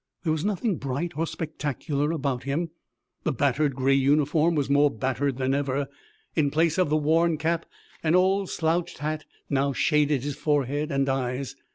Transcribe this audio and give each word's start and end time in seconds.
There 0.23 0.31
was 0.31 0.43
nothing 0.43 0.77
bright 0.77 1.11
or 1.15 1.27
spectacular 1.27 2.09
about 2.11 2.41
him. 2.41 2.71
The 3.23 3.31
battered 3.31 3.75
gray 3.75 3.93
uniform 3.93 4.55
was 4.55 4.67
more 4.67 4.89
battered 4.89 5.37
than 5.37 5.53
ever. 5.53 5.89
In 6.35 6.49
place 6.49 6.79
of 6.79 6.89
the 6.89 6.97
worn 6.97 7.37
cap 7.37 7.67
an 8.01 8.15
old 8.15 8.49
slouched 8.49 8.97
hat 8.97 9.25
now 9.47 9.73
shaded 9.73 10.23
his 10.23 10.35
forehead 10.35 10.91
and 10.91 11.07
eyes. 11.07 11.55